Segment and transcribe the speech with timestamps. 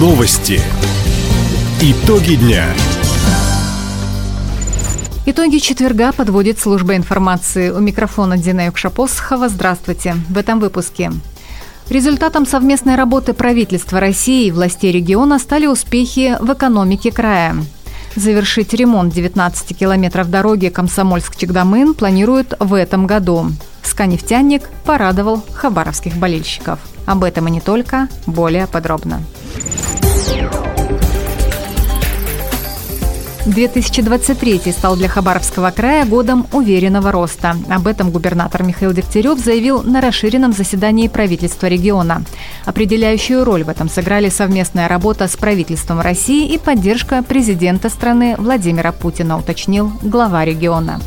[0.00, 0.62] Новости.
[1.82, 2.64] Итоги дня.
[5.26, 7.68] Итоги четверга подводит служба информации.
[7.68, 9.50] У микрофона Дина Юкшапосхова.
[9.50, 10.16] Здравствуйте.
[10.30, 11.12] В этом выпуске.
[11.90, 17.56] Результатом совместной работы правительства России и властей региона стали успехи в экономике края.
[18.16, 23.48] Завершить ремонт 19 километров дороги Комсомольск-Чегдамын планируют в этом году.
[23.82, 26.78] Сканефтяник порадовал хабаровских болельщиков.
[27.04, 29.20] Об этом и не только, более подробно.
[33.50, 37.56] 2023 стал для Хабаровского края годом уверенного роста.
[37.68, 42.22] Об этом губернатор Михаил Дегтярев заявил на расширенном заседании правительства региона.
[42.64, 48.92] Определяющую роль в этом сыграли совместная работа с правительством России и поддержка президента страны Владимира
[48.92, 51.00] Путина, уточнил глава региона.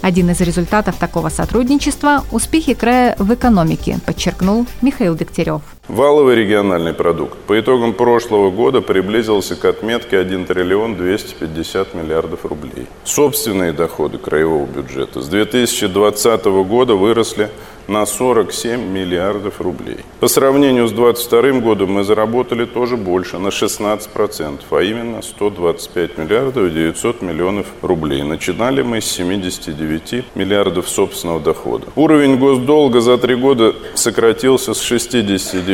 [0.00, 5.62] Один из результатов такого сотрудничества– успехи края в экономике, подчеркнул Михаил Дегтярев.
[5.88, 12.86] Валовый региональный продукт по итогам прошлого года приблизился к отметке 1 триллион 250 миллиардов рублей.
[13.02, 17.50] Собственные доходы краевого бюджета с 2020 года выросли
[17.88, 19.98] на 47 миллиардов рублей.
[20.20, 26.72] По сравнению с 2022 годом мы заработали тоже больше, на 16%, а именно 125 миллиардов
[26.72, 28.22] 900 миллионов рублей.
[28.22, 31.86] Начинали мы с 79 миллиардов собственного дохода.
[31.96, 35.71] Уровень госдолга за три года сократился с 69%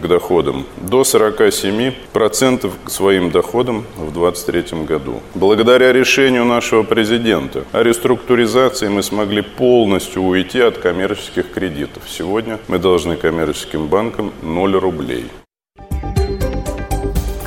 [0.00, 5.20] к доходам до 47% к своим доходам в 2023 году.
[5.34, 12.02] Благодаря решению нашего президента о реструктуризации мы смогли полностью уйти от коммерческих кредитов.
[12.08, 15.26] Сегодня мы должны коммерческим банкам 0 рублей.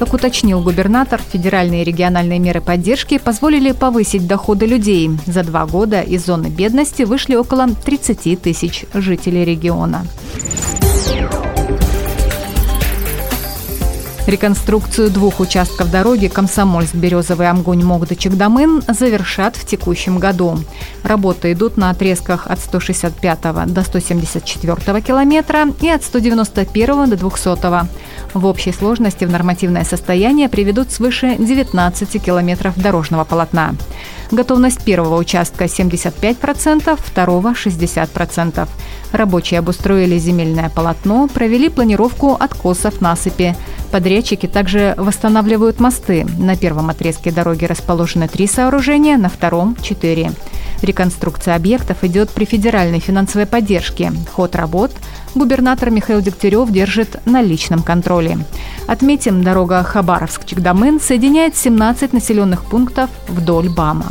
[0.03, 5.09] Как уточнил губернатор, федеральные и региональные меры поддержки позволили повысить доходы людей.
[5.25, 10.05] За два года из зоны бедности вышли около 30 тысяч жителей региона.
[14.25, 20.59] Реконструкцию двух участков дороги Комсомольск-Березовый Амгунь-Могда-Чегдамын завершат в текущем году.
[21.03, 27.89] Работы идут на отрезках от 165 до 174 километра и от 191 до 200.
[28.33, 33.75] В общей сложности в нормативное состояние приведут свыше 19 километров дорожного полотна.
[34.31, 38.67] Готовность первого участка 75%, второго 60%.
[39.11, 43.55] Рабочие обустроили земельное полотно, провели планировку откосов насыпи.
[43.93, 46.25] Подрядчики также восстанавливают мосты.
[46.39, 50.31] На первом отрезке дороги расположены три сооружения, на втором– четыре.
[50.81, 54.11] Реконструкция объектов идет при федеральной финансовой поддержке.
[54.31, 54.89] Ход работ
[55.35, 58.39] губернатор Михаил Дегтярев держит на личном контроле.
[58.87, 64.07] Отметим, дорога Хабаровск-Чегдамын соединяет 17 населенных пунктов вдоль БАМа.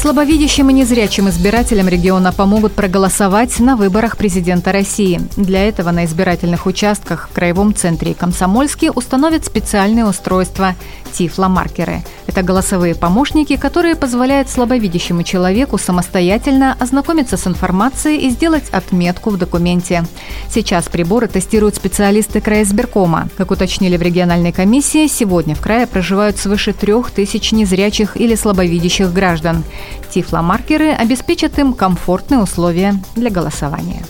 [0.00, 5.20] Слабовидящим и незрячим избирателям региона помогут проголосовать на выборах президента России.
[5.36, 10.74] Для этого на избирательных участках в Краевом центре Комсомольске установят специальные устройства–
[11.12, 12.02] тифломаркеры.
[12.26, 19.36] Это голосовые помощники, которые позволяют слабовидящему человеку самостоятельно ознакомиться с информацией и сделать отметку в
[19.36, 20.04] документе.
[20.48, 23.28] Сейчас приборы тестируют специалисты края избиркома.
[23.36, 29.12] Как уточнили в региональной комиссии, сегодня в крае проживают свыше трех тысяч незрячих или слабовидящих
[29.12, 29.64] граждан.
[30.10, 34.02] Тифломаркеры обеспечат им комфортные условия для голосования.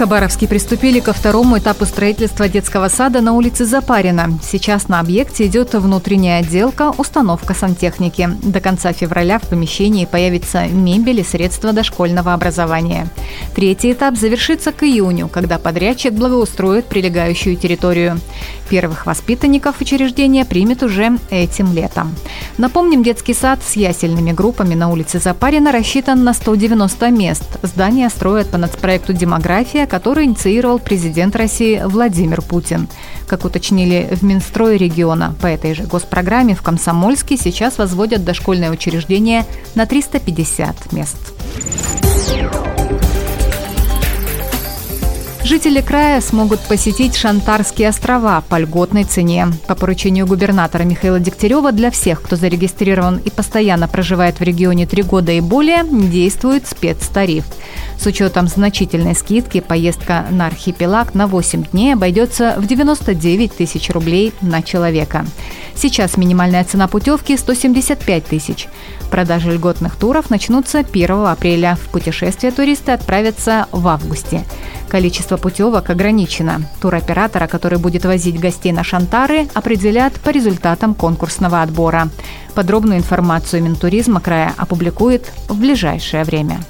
[0.00, 4.30] Хабаровске приступили ко второму этапу строительства детского сада на улице Запарина.
[4.42, 8.30] Сейчас на объекте идет внутренняя отделка, установка сантехники.
[8.42, 13.08] До конца февраля в помещении появится мебель и средства дошкольного образования.
[13.54, 18.18] Третий этап завершится к июню, когда подрядчик благоустроит прилегающую территорию.
[18.70, 22.14] Первых воспитанников учреждения примет уже этим летом.
[22.56, 27.44] Напомним, детский сад с ясельными группами на улице Запарина рассчитан на 190 мест.
[27.62, 32.88] Здание строят по нацпроекту «Демография», который инициировал президент России Владимир Путин.
[33.26, 39.44] Как уточнили в Минстрое региона, по этой же госпрограмме в Комсомольске сейчас возводят дошкольное учреждение
[39.74, 41.16] на 350 мест.
[45.50, 49.48] Жители края смогут посетить Шантарские острова по льготной цене.
[49.66, 55.02] По поручению губернатора Михаила Дегтярева для всех, кто зарегистрирован и постоянно проживает в регионе три
[55.02, 57.44] года и более, действует спецтариф.
[58.00, 64.32] С учетом значительной скидки поездка на архипелаг на 8 дней обойдется в 99 тысяч рублей
[64.40, 65.26] на человека.
[65.74, 68.68] Сейчас минимальная цена путевки 175 тысяч.
[69.10, 71.76] Продажи льготных туров начнутся 1 апреля.
[71.76, 74.46] В путешествие туристы отправятся в августе.
[74.88, 76.62] Количество путевок ограничено.
[76.80, 82.08] Туроператора, который будет возить гостей на Шантары, определят по результатам конкурсного отбора.
[82.54, 86.60] Подробную информацию Минтуризма края опубликует в ближайшее время.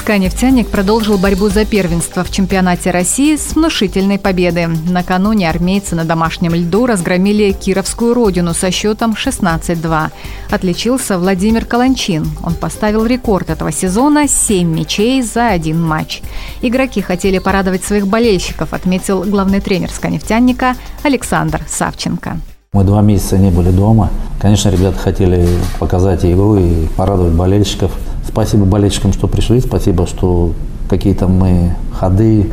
[0.00, 4.66] ЦСКА продолжил борьбу за первенство в чемпионате России с внушительной победы.
[4.66, 10.10] Накануне армейцы на домашнем льду разгромили Кировскую родину со счетом 16-2.
[10.50, 12.26] Отличился Владимир Каланчин.
[12.42, 16.22] Он поставил рекорд этого сезона– 7 мячей за один матч.
[16.62, 22.38] Игроки хотели порадовать своих болельщиков, отметил главный тренер «Сканефтянника» Александр Савченко.
[22.72, 24.10] Мы два месяца не были дома.
[24.40, 25.46] Конечно, ребята хотели
[25.78, 27.92] показать игру и порадовать болельщиков.
[28.32, 29.60] Спасибо болельщикам, что пришли.
[29.60, 30.52] Спасибо, что
[30.88, 32.50] какие-то мы ходы,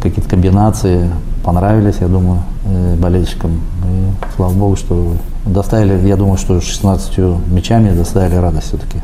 [0.00, 1.10] какие-то комбинации
[1.42, 3.60] понравились, я думаю, э, болельщикам.
[3.84, 7.18] И слава богу, что доставили, я думаю, что 16
[7.50, 8.98] мячами доставили радость все-таки.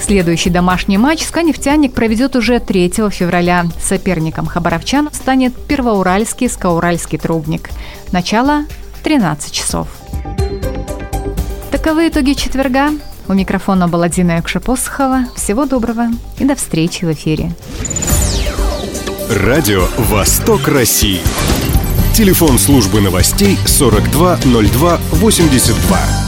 [0.00, 3.64] Следующий домашний матч «Сканефтяник» проведет уже 3 февраля.
[3.82, 7.70] Соперником хабаровчан станет Первоуральский Скауральский трубник.
[8.12, 8.66] Начало
[9.02, 9.88] 13 часов.
[11.72, 12.90] Таковы итоги четверга.
[13.28, 15.24] У микрофона была Дина Якшапосхова.
[15.34, 17.50] Всего доброго и до встречи в эфире.
[19.28, 21.20] Радио «Восток России».
[22.14, 26.25] Телефон службы новостей 420282.